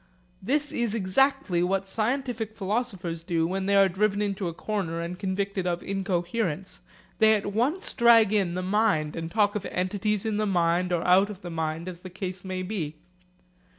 This 0.41 0.71
is 0.71 0.95
exactly 0.95 1.61
what 1.61 1.87
scientific 1.87 2.55
philosophers 2.57 3.23
do 3.23 3.45
when 3.45 3.67
they 3.67 3.75
are 3.75 3.87
driven 3.87 4.19
into 4.19 4.47
a 4.47 4.53
corner 4.55 4.99
and 4.99 5.19
convicted 5.19 5.67
of 5.67 5.83
incoherence. 5.83 6.81
They 7.19 7.35
at 7.35 7.53
once 7.53 7.93
drag 7.93 8.33
in 8.33 8.55
the 8.55 8.63
mind 8.63 9.15
and 9.15 9.29
talk 9.29 9.53
of 9.53 9.67
entities 9.67 10.25
in 10.25 10.37
the 10.37 10.47
mind 10.47 10.91
or 10.91 11.03
out 11.05 11.29
of 11.29 11.43
the 11.43 11.51
mind 11.51 11.87
as 11.87 11.99
the 11.99 12.09
case 12.09 12.43
may 12.43 12.63
be. 12.63 12.95